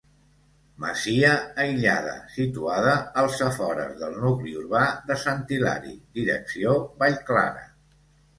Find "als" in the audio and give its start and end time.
3.23-3.43